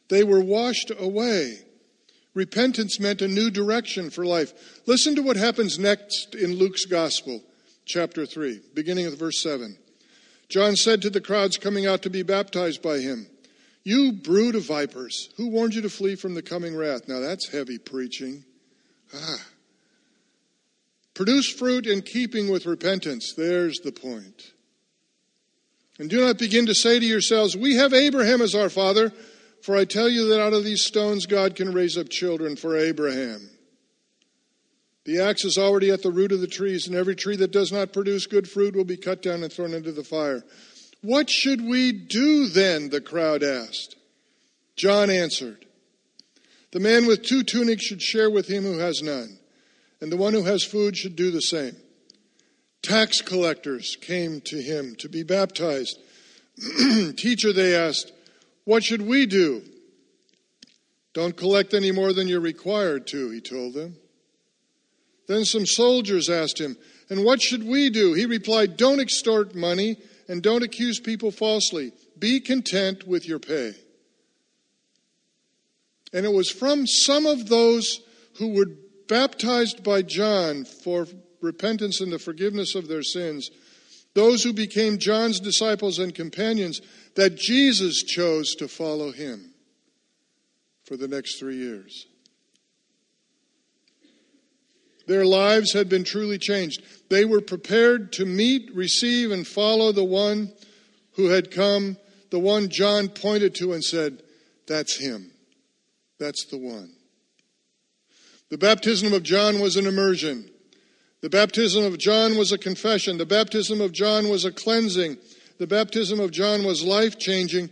They 0.09 0.23
were 0.23 0.41
washed 0.41 0.91
away. 0.97 1.59
Repentance 2.35 2.99
meant 2.99 3.21
a 3.21 3.27
new 3.27 3.49
direction 3.49 4.09
for 4.09 4.25
life. 4.25 4.53
Listen 4.85 5.15
to 5.15 5.23
what 5.23 5.37
happens 5.37 5.79
next 5.79 6.35
in 6.35 6.55
Luke's 6.55 6.85
Gospel, 6.85 7.41
chapter 7.85 8.25
3, 8.25 8.61
beginning 8.73 9.05
with 9.05 9.17
verse 9.17 9.41
7. 9.41 9.77
John 10.49 10.75
said 10.75 11.01
to 11.01 11.09
the 11.09 11.21
crowds 11.21 11.57
coming 11.57 11.87
out 11.87 12.01
to 12.03 12.09
be 12.09 12.21
baptized 12.21 12.81
by 12.81 12.99
him, 12.99 13.27
You 13.83 14.11
brood 14.11 14.53
of 14.53 14.65
vipers, 14.65 15.29
who 15.37 15.47
warned 15.47 15.73
you 15.73 15.81
to 15.81 15.89
flee 15.89 16.15
from 16.15 16.35
the 16.35 16.43
coming 16.43 16.75
wrath? 16.75 17.07
Now 17.07 17.19
that's 17.19 17.49
heavy 17.49 17.79
preaching. 17.79 18.43
Ah. 19.15 19.45
Produce 21.13 21.49
fruit 21.49 21.87
in 21.87 22.01
keeping 22.01 22.49
with 22.51 22.65
repentance. 22.65 23.33
There's 23.33 23.79
the 23.79 23.91
point. 23.91 24.51
And 25.97 26.09
do 26.09 26.19
not 26.19 26.37
begin 26.37 26.65
to 26.65 26.75
say 26.75 26.99
to 26.99 27.05
yourselves, 27.05 27.55
We 27.55 27.75
have 27.75 27.93
Abraham 27.93 28.41
as 28.41 28.53
our 28.53 28.69
father, 28.69 29.13
for 29.61 29.77
I 29.77 29.85
tell 29.85 30.09
you 30.09 30.27
that 30.29 30.41
out 30.41 30.53
of 30.53 30.65
these 30.65 30.83
stones 30.83 31.25
God 31.25 31.55
can 31.55 31.73
raise 31.73 31.97
up 31.97 32.09
children 32.09 32.55
for 32.57 32.77
Abraham. 32.77 33.49
The 35.05 35.21
axe 35.21 35.45
is 35.45 35.57
already 35.57 35.91
at 35.91 36.01
the 36.01 36.11
root 36.11 36.31
of 36.31 36.41
the 36.41 36.47
trees, 36.47 36.87
and 36.87 36.95
every 36.95 37.15
tree 37.15 37.37
that 37.37 37.51
does 37.51 37.71
not 37.71 37.93
produce 37.93 38.25
good 38.25 38.49
fruit 38.49 38.75
will 38.75 38.85
be 38.85 38.97
cut 38.97 39.21
down 39.21 39.43
and 39.43 39.53
thrown 39.53 39.73
into 39.73 39.91
the 39.91 40.03
fire. 40.03 40.43
What 41.01 41.29
should 41.29 41.61
we 41.61 41.91
do 41.91 42.47
then? 42.47 42.89
The 42.89 43.01
crowd 43.01 43.43
asked. 43.43 43.95
John 44.75 45.09
answered, 45.09 45.65
The 46.71 46.79
man 46.79 47.05
with 47.05 47.23
two 47.23 47.43
tunics 47.43 47.85
should 47.85 48.01
share 48.01 48.29
with 48.29 48.47
him 48.47 48.63
who 48.63 48.79
has 48.79 49.01
none, 49.01 49.37
and 50.01 50.11
the 50.11 50.17
one 50.17 50.33
who 50.33 50.43
has 50.43 50.63
food 50.63 50.97
should 50.97 51.15
do 51.15 51.31
the 51.31 51.41
same. 51.41 51.75
Tax 52.81 53.21
collectors 53.21 53.97
came 53.99 54.41
to 54.41 54.61
him 54.61 54.95
to 54.99 55.09
be 55.09 55.23
baptized. 55.23 55.97
Teacher, 57.17 57.51
they 57.51 57.75
asked, 57.75 58.11
What 58.63 58.83
should 58.83 59.01
we 59.01 59.25
do? 59.25 59.63
Don't 61.13 61.35
collect 61.35 61.73
any 61.73 61.91
more 61.91 62.13
than 62.13 62.27
you're 62.27 62.41
required 62.41 63.07
to, 63.07 63.31
he 63.31 63.41
told 63.41 63.73
them. 63.73 63.95
Then 65.27 65.45
some 65.45 65.65
soldiers 65.65 66.29
asked 66.29 66.59
him, 66.59 66.77
And 67.09 67.23
what 67.23 67.41
should 67.41 67.65
we 67.65 67.89
do? 67.89 68.13
He 68.13 68.25
replied, 68.25 68.77
Don't 68.77 68.99
extort 68.99 69.55
money 69.55 69.97
and 70.27 70.43
don't 70.43 70.63
accuse 70.63 70.99
people 70.99 71.31
falsely. 71.31 71.91
Be 72.19 72.39
content 72.39 73.07
with 73.07 73.27
your 73.27 73.39
pay. 73.39 73.73
And 76.15 76.25
it 76.25 76.31
was 76.31 76.49
from 76.49 76.87
some 76.87 77.25
of 77.25 77.49
those 77.49 77.99
who 78.37 78.53
were 78.53 78.69
baptized 79.09 79.83
by 79.83 80.01
John 80.01 80.63
for 80.63 81.07
repentance 81.41 81.99
and 81.99 82.09
the 82.09 82.19
forgiveness 82.19 82.73
of 82.73 82.87
their 82.87 83.03
sins, 83.03 83.49
those 84.13 84.41
who 84.41 84.53
became 84.53 84.97
John's 84.97 85.41
disciples 85.41 85.99
and 85.99 86.15
companions, 86.15 86.79
that 87.15 87.35
Jesus 87.35 88.01
chose 88.01 88.55
to 88.55 88.69
follow 88.69 89.11
him 89.11 89.53
for 90.85 90.95
the 90.95 91.09
next 91.09 91.37
three 91.37 91.57
years. 91.57 92.07
Their 95.07 95.25
lives 95.25 95.73
had 95.73 95.89
been 95.89 96.05
truly 96.05 96.37
changed. 96.37 96.81
They 97.09 97.25
were 97.25 97.41
prepared 97.41 98.13
to 98.13 98.25
meet, 98.25 98.73
receive, 98.73 99.31
and 99.31 99.45
follow 99.45 99.91
the 99.91 100.05
one 100.05 100.53
who 101.15 101.25
had 101.25 101.51
come, 101.51 101.97
the 102.29 102.39
one 102.39 102.69
John 102.69 103.09
pointed 103.09 103.53
to 103.55 103.73
and 103.73 103.83
said, 103.83 104.23
That's 104.65 104.95
him. 104.95 105.33
That's 106.19 106.45
the 106.45 106.57
one. 106.57 106.93
The 108.49 108.57
baptism 108.57 109.13
of 109.13 109.23
John 109.23 109.59
was 109.59 109.75
an 109.75 109.87
immersion. 109.87 110.49
The 111.21 111.29
baptism 111.29 111.83
of 111.83 111.97
John 111.97 112.37
was 112.37 112.51
a 112.51 112.57
confession. 112.57 113.17
The 113.17 113.25
baptism 113.25 113.81
of 113.81 113.91
John 113.91 114.29
was 114.29 114.45
a 114.45 114.51
cleansing. 114.51 115.17
The 115.57 115.67
baptism 115.67 116.19
of 116.19 116.31
John 116.31 116.63
was 116.63 116.83
life 116.83 117.17
changing. 117.17 117.69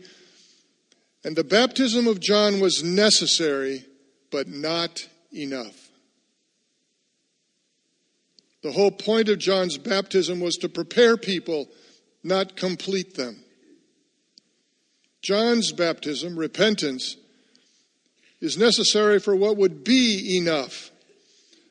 And 1.23 1.35
the 1.35 1.43
baptism 1.43 2.07
of 2.07 2.19
John 2.19 2.59
was 2.59 2.83
necessary, 2.83 3.85
but 4.31 4.47
not 4.47 5.07
enough. 5.31 5.89
The 8.63 8.71
whole 8.71 8.91
point 8.91 9.29
of 9.29 9.39
John's 9.39 9.77
baptism 9.77 10.39
was 10.39 10.55
to 10.57 10.69
prepare 10.69 11.17
people, 11.17 11.69
not 12.23 12.55
complete 12.55 13.15
them. 13.15 13.43
John's 15.21 15.71
baptism, 15.71 16.37
repentance, 16.37 17.17
is 18.43 18.57
necessary 18.57 19.19
for 19.19 19.35
what 19.35 19.55
would 19.55 19.83
be 19.83 20.37
enough 20.37 20.91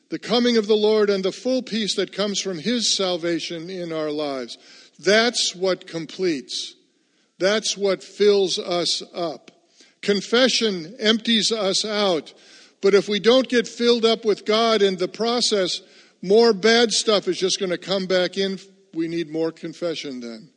the 0.09 0.19
coming 0.19 0.57
of 0.57 0.67
the 0.67 0.75
Lord 0.75 1.09
and 1.09 1.25
the 1.25 1.31
full 1.31 1.63
peace 1.63 1.95
that 1.95 2.13
comes 2.13 2.39
from 2.39 2.59
His 2.59 2.95
salvation 2.95 3.67
in 3.67 3.91
our 3.91 4.11
lives. 4.11 4.59
That's 4.99 5.55
what 5.55 5.87
completes. 5.87 6.75
That's 7.39 7.75
what 7.75 8.03
fills 8.03 8.59
us 8.59 9.01
up. 9.11 9.49
Confession 10.03 10.95
empties 10.99 11.51
us 11.51 11.83
out. 11.83 12.31
But 12.79 12.93
if 12.93 13.09
we 13.09 13.19
don't 13.19 13.49
get 13.49 13.67
filled 13.67 14.05
up 14.05 14.23
with 14.23 14.45
God 14.45 14.83
in 14.83 14.97
the 14.97 15.07
process, 15.07 15.81
more 16.21 16.53
bad 16.53 16.91
stuff 16.91 17.27
is 17.27 17.39
just 17.39 17.59
going 17.59 17.71
to 17.71 17.77
come 17.79 18.05
back 18.05 18.37
in. 18.37 18.59
We 18.93 19.07
need 19.07 19.31
more 19.31 19.51
confession 19.51 20.19
then. 20.19 20.49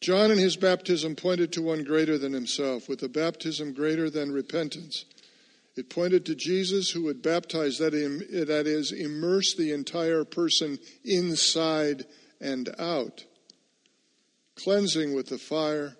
John 0.00 0.30
in 0.30 0.38
his 0.38 0.56
baptism 0.56 1.16
pointed 1.16 1.52
to 1.52 1.62
one 1.62 1.82
greater 1.82 2.18
than 2.18 2.32
himself, 2.32 2.88
with 2.88 3.02
a 3.02 3.08
baptism 3.08 3.72
greater 3.72 4.10
than 4.10 4.30
repentance. 4.30 5.04
It 5.74 5.90
pointed 5.90 6.24
to 6.26 6.34
Jesus 6.34 6.90
who 6.90 7.04
would 7.04 7.22
baptize, 7.22 7.78
that, 7.78 7.92
that 7.92 8.66
is, 8.66 8.92
immerse 8.92 9.54
the 9.54 9.72
entire 9.72 10.24
person 10.24 10.78
inside 11.04 12.04
and 12.40 12.74
out, 12.78 13.24
cleansing 14.54 15.14
with 15.14 15.28
the 15.28 15.38
fire 15.38 15.96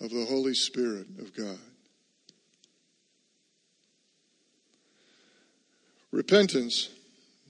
of 0.00 0.10
the 0.10 0.24
Holy 0.24 0.54
Spirit 0.54 1.06
of 1.20 1.34
God. 1.34 1.58
Repentance 6.10 6.90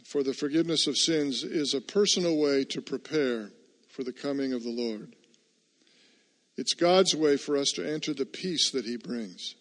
for 0.04 0.22
the 0.22 0.34
forgiveness 0.34 0.86
of 0.86 0.96
sins 0.96 1.44
is 1.44 1.74
a 1.74 1.80
personal 1.80 2.38
way 2.38 2.64
to 2.64 2.80
prepare 2.80 3.50
for 3.90 4.04
the 4.04 4.12
coming 4.12 4.52
of 4.52 4.62
the 4.62 4.70
Lord. 4.70 5.14
It's 6.58 6.74
God's 6.74 7.14
way 7.14 7.36
for 7.36 7.56
us 7.56 7.70
to 7.76 7.88
enter 7.88 8.12
the 8.12 8.26
peace 8.26 8.72
that 8.72 8.84
He 8.84 8.96
brings. 8.96 9.54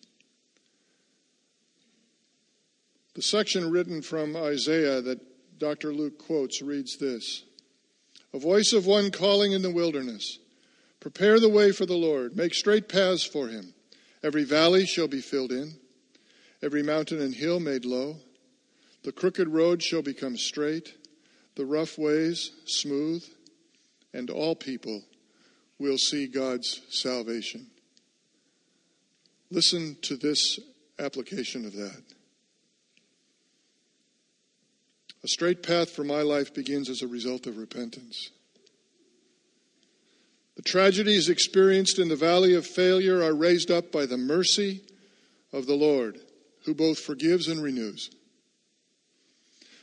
The 3.14 3.22
section 3.22 3.70
written 3.70 4.02
from 4.02 4.36
Isaiah 4.36 5.00
that 5.02 5.60
Dr. 5.60 5.94
Luke 5.94 6.18
quotes 6.18 6.60
reads 6.64 6.98
this 6.98 7.44
A 8.34 8.40
voice 8.40 8.74
of 8.74 8.88
one 8.88 9.12
calling 9.12 9.52
in 9.52 9.62
the 9.62 9.70
wilderness, 9.70 10.40
Prepare 11.00 11.40
the 11.40 11.50
way 11.50 11.72
for 11.72 11.86
the 11.86 11.94
Lord, 11.94 12.36
make 12.36 12.56
straight 12.56 12.90
paths 12.90 13.24
for 13.24 13.48
Him. 13.48 13.76
Every 14.24 14.44
valley 14.44 14.88
shall 14.88 15.08
be 15.08 15.22
filled 15.22 15.52
in, 15.52 15.76
every 16.64 16.82
mountain 16.82 17.22
and 17.22 17.36
hill 17.36 17.60
made 17.60 17.86
low. 17.86 18.16
The 19.04 19.12
crooked 19.12 19.48
road 19.48 19.84
shall 19.84 20.02
become 20.02 20.36
straight, 20.36 20.96
the 21.56 21.66
rough 21.66 22.00
ways 22.00 22.52
smooth, 22.66 23.24
and 24.14 24.32
all 24.32 24.56
people 24.56 25.04
will 25.80 25.98
see 25.98 26.28
God's 26.28 26.82
salvation. 26.90 27.68
Listen 29.50 29.96
to 30.04 30.18
this 30.18 30.60
application 31.00 31.66
of 31.66 31.74
that. 31.74 32.04
A 35.24 35.28
straight 35.28 35.64
path 35.64 35.90
for 35.90 36.04
my 36.04 36.22
life 36.22 36.54
begins 36.54 36.90
as 36.90 37.02
a 37.02 37.08
result 37.08 37.48
of 37.48 37.58
repentance. 37.58 38.30
The 40.56 40.64
tragedies 40.64 41.30
experienced 41.30 42.00
in 42.00 42.08
the 42.08 42.16
valley 42.16 42.56
of 42.56 42.66
failure 42.66 43.22
are 43.22 43.36
raised 43.36 43.70
up 43.70 43.92
by 43.92 44.06
the 44.06 44.18
mercy 44.18 44.82
of 45.54 45.68
the 45.68 45.76
Lord, 45.76 46.20
who 46.66 46.74
both 46.74 47.00
forgives 47.00 47.48
and 47.48 47.62
renews. 47.62 48.10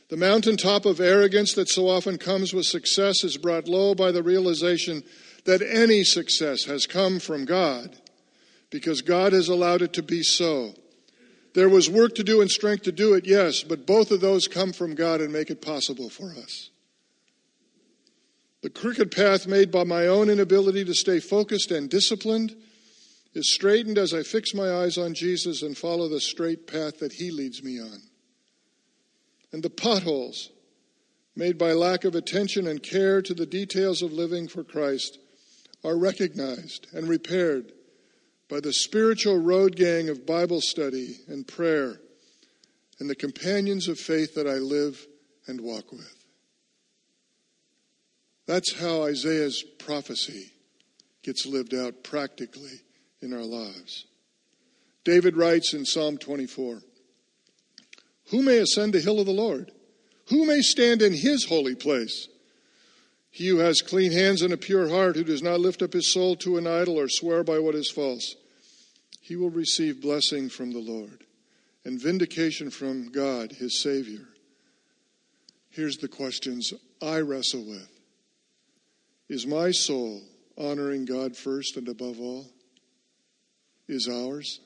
The 0.09 0.17
mountaintop 0.17 0.85
of 0.85 0.99
arrogance 0.99 1.53
that 1.53 1.69
so 1.69 1.89
often 1.89 2.17
comes 2.17 2.53
with 2.53 2.65
success 2.65 3.23
is 3.23 3.37
brought 3.37 3.67
low 3.67 3.95
by 3.95 4.11
the 4.11 4.21
realization 4.21 5.03
that 5.45 5.61
any 5.61 6.03
success 6.03 6.65
has 6.65 6.85
come 6.85 7.19
from 7.19 7.45
God 7.45 7.97
because 8.69 9.01
God 9.01 9.33
has 9.33 9.47
allowed 9.47 9.81
it 9.81 9.93
to 9.93 10.03
be 10.03 10.23
so. 10.23 10.73
There 11.53 11.69
was 11.69 11.89
work 11.89 12.15
to 12.15 12.23
do 12.23 12.41
and 12.41 12.51
strength 12.51 12.83
to 12.83 12.91
do 12.91 13.13
it, 13.13 13.25
yes, 13.25 13.63
but 13.63 13.85
both 13.85 14.11
of 14.11 14.21
those 14.21 14.47
come 14.47 14.73
from 14.73 14.95
God 14.95 15.21
and 15.21 15.31
make 15.31 15.49
it 15.49 15.61
possible 15.61 16.09
for 16.09 16.31
us. 16.31 16.69
The 18.61 18.69
crooked 18.69 19.11
path 19.11 19.47
made 19.47 19.71
by 19.71 19.83
my 19.83 20.07
own 20.07 20.29
inability 20.29 20.83
to 20.85 20.93
stay 20.93 21.19
focused 21.19 21.71
and 21.71 21.89
disciplined 21.89 22.55
is 23.33 23.53
straightened 23.53 23.97
as 23.97 24.13
I 24.13 24.23
fix 24.23 24.53
my 24.53 24.71
eyes 24.71 24.97
on 24.97 25.13
Jesus 25.13 25.61
and 25.61 25.77
follow 25.77 26.09
the 26.09 26.19
straight 26.19 26.65
path 26.67 26.99
that 26.99 27.13
He 27.13 27.31
leads 27.31 27.63
me 27.63 27.79
on 27.79 28.01
and 29.55 29.63
the 29.63 29.69
potholes 29.69 30.49
made 31.33 31.57
by 31.57 31.71
lack 31.71 32.03
of 32.03 32.13
attention 32.13 32.67
and 32.67 32.83
care 32.83 33.21
to 33.21 33.33
the 33.33 33.45
details 33.45 34.01
of 34.01 34.11
living 34.11 34.49
for 34.49 34.65
Christ 34.65 35.17
are 35.85 35.97
recognized 35.97 36.87
and 36.93 37.07
repaired 37.07 37.71
by 38.49 38.59
the 38.59 38.73
spiritual 38.73 39.37
road 39.37 39.75
gang 39.75 40.09
of 40.09 40.25
Bible 40.25 40.61
study 40.61 41.17
and 41.27 41.47
prayer 41.47 41.99
and 42.99 43.09
the 43.09 43.15
companions 43.15 43.87
of 43.87 43.99
faith 43.99 44.35
that 44.35 44.47
I 44.47 44.55
live 44.55 45.05
and 45.47 45.61
walk 45.61 45.91
with. 45.91 46.25
That's 48.47 48.79
how 48.79 49.03
Isaiah's 49.03 49.63
prophecy 49.79 50.51
gets 51.23 51.45
lived 51.45 51.73
out 51.73 52.03
practically 52.03 52.81
in 53.21 53.33
our 53.33 53.43
lives. 53.43 54.05
David 55.03 55.35
writes 55.35 55.73
in 55.73 55.85
Psalm 55.85 56.17
24 56.17 56.81
who 58.29 58.41
may 58.41 58.57
ascend 58.57 58.93
the 58.93 59.01
hill 59.01 59.19
of 59.19 59.25
the 59.25 59.31
Lord? 59.31 59.71
Who 60.29 60.45
may 60.45 60.61
stand 60.61 61.01
in 61.01 61.13
his 61.13 61.45
holy 61.45 61.75
place? 61.75 62.27
He 63.35 63.49
who 63.49 63.57
has 63.57 63.81
clean 63.81 64.13
hands 64.13 64.41
and 64.41 64.53
a 64.53 64.57
pure 64.57 64.87
heart, 64.87 65.17
who 65.17 65.23
does 65.25 65.43
not 65.43 65.59
lift 65.59 65.81
up 65.81 65.91
his 65.91 66.13
soul 66.13 66.37
to 66.37 66.55
an 66.55 66.65
idol 66.65 66.97
or 66.97 67.09
swear 67.09 67.43
by 67.43 67.59
what 67.59 67.75
is 67.75 67.91
false, 67.91 68.37
he 69.19 69.35
will 69.35 69.49
receive 69.49 70.01
blessing 70.01 70.47
from 70.47 70.71
the 70.71 70.79
Lord 70.79 71.25
and 71.83 72.01
vindication 72.01 72.69
from 72.69 73.11
God, 73.11 73.51
his 73.51 73.83
Savior. 73.83 74.25
Here's 75.69 75.97
the 75.97 76.07
questions 76.07 76.71
I 77.01 77.19
wrestle 77.19 77.65
with 77.65 77.89
Is 79.27 79.45
my 79.45 79.71
soul 79.71 80.21
honoring 80.57 81.03
God 81.03 81.35
first 81.35 81.75
and 81.75 81.89
above 81.89 82.21
all? 82.21 82.45
Is 83.89 84.07
ours? 84.07 84.61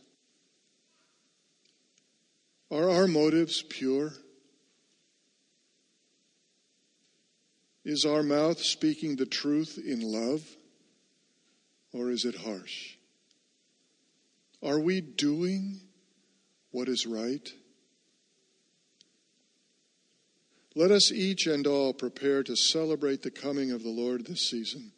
Are 2.69 2.91
our 2.91 3.07
motives 3.07 3.63
pure? 3.63 4.11
Is 7.91 8.05
our 8.05 8.21
mouth 8.21 8.61
speaking 8.61 9.15
the 9.15 9.25
truth 9.25 9.79
in 9.83 10.01
love, 10.01 10.43
or 11.91 12.11
is 12.11 12.23
it 12.23 12.35
harsh? 12.35 12.97
Are 14.61 14.79
we 14.79 15.01
doing 15.01 15.81
what 16.69 16.87
is 16.87 17.07
right? 17.07 17.49
Let 20.75 20.91
us 20.91 21.11
each 21.11 21.47
and 21.47 21.65
all 21.65 21.91
prepare 21.95 22.43
to 22.43 22.55
celebrate 22.55 23.23
the 23.23 23.31
coming 23.31 23.71
of 23.71 23.81
the 23.81 23.89
Lord 23.89 24.27
this 24.27 24.51
season 24.51 24.91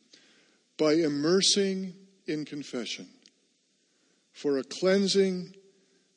by 0.77 0.95
immersing 0.95 1.93
in 2.27 2.43
confession 2.43 3.08
for 4.34 4.58
a 4.58 4.65
cleansing 4.65 5.56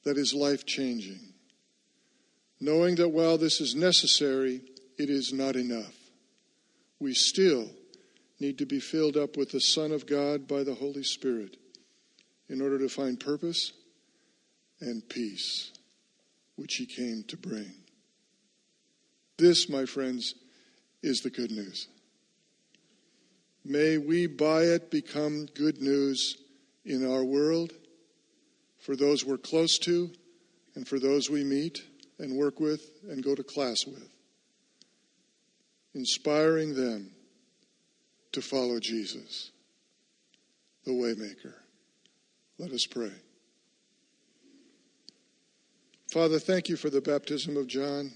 that 0.03 0.19
is 0.19 0.35
life 0.35 0.67
changing, 0.67 1.35
knowing 2.61 2.97
that 2.97 3.11
while 3.11 3.39
this 3.39 3.61
is 3.61 3.77
necessary, 3.77 4.61
it 4.99 5.09
is 5.09 5.33
not 5.33 5.55
enough. 5.55 6.04
We 7.01 7.15
still 7.15 7.71
need 8.41 8.59
to 8.59 8.67
be 8.67 8.81
filled 8.81 9.17
up 9.17 9.37
with 9.37 9.51
the 9.51 9.61
Son 9.61 9.93
of 9.93 10.07
God 10.07 10.47
by 10.49 10.63
the 10.65 10.75
Holy 10.75 11.03
Spirit 11.03 11.57
in 12.49 12.61
order 12.61 12.79
to 12.79 12.89
find 12.89 13.19
purpose 13.19 13.73
and 14.81 15.09
peace, 15.09 15.73
which 16.57 16.75
He 16.75 16.87
came 16.87 17.25
to 17.29 17.37
bring. 17.37 17.73
This, 19.37 19.69
my 19.69 19.85
friends, 19.85 20.35
is 21.03 21.21
the 21.21 21.31
good 21.31 21.51
news. 21.51 21.89
May 23.65 23.99
we 23.99 24.27
by 24.27 24.63
it 24.63 24.91
become 24.91 25.47
good 25.55 25.81
news 25.81 26.37
in 26.85 27.11
our 27.11 27.25
world, 27.25 27.73
for 28.79 28.95
those 28.95 29.25
we're 29.25 29.39
close 29.39 29.79
to, 29.79 30.11
and 30.75 30.87
for 30.87 30.99
those 30.99 31.31
we 31.31 31.45
meet 31.45 31.83
and 32.19 32.37
work 32.37 32.61
with 32.61 32.91
and 33.09 33.25
go 33.25 33.35
to 33.35 33.43
class 33.43 33.79
with, 33.87 34.14
inspiring 35.95 36.75
them 36.75 37.11
to 38.33 38.43
follow 38.43 38.81
Jesus, 38.81 39.51
the 40.85 40.93
Waymaker. 40.93 41.55
Let 42.59 42.73
us 42.73 42.87
pray. 42.87 43.13
Father, 46.13 46.39
thank 46.39 46.69
you 46.69 46.77
for 46.77 46.91
the 46.91 47.01
baptism 47.01 47.57
of 47.57 47.67
John. 47.67 48.13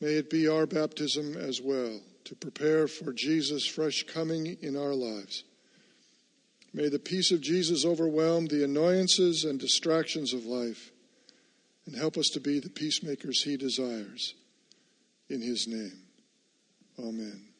May 0.00 0.14
it 0.14 0.28
be 0.28 0.48
our 0.48 0.66
baptism 0.66 1.36
as 1.36 1.60
well 1.62 2.00
to 2.24 2.34
prepare 2.34 2.86
for 2.86 3.12
Jesus' 3.12 3.66
fresh 3.66 4.02
coming 4.02 4.58
in 4.60 4.76
our 4.76 4.94
lives. 4.94 5.44
May 6.72 6.88
the 6.88 6.98
peace 6.98 7.30
of 7.30 7.40
Jesus 7.40 7.84
overwhelm 7.84 8.46
the 8.46 8.64
annoyances 8.64 9.44
and 9.44 9.60
distractions 9.60 10.34
of 10.34 10.44
life 10.44 10.90
and 11.86 11.94
help 11.94 12.16
us 12.16 12.26
to 12.32 12.40
be 12.40 12.58
the 12.58 12.70
peacemakers 12.70 13.42
he 13.42 13.56
desires. 13.56 14.34
In 15.30 15.40
his 15.40 15.66
name, 15.66 16.03
amen. 16.98 17.53